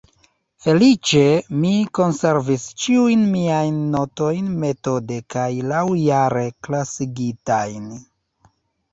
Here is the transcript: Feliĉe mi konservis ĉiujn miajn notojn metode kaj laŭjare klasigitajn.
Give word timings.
Feliĉe 0.65 1.19
mi 1.65 1.73
konservis 1.97 2.63
ĉiujn 2.83 3.25
miajn 3.35 3.77
notojn 3.95 4.47
metode 4.63 5.19
kaj 5.35 5.45
laŭjare 5.73 6.47
klasigitajn. 6.69 7.85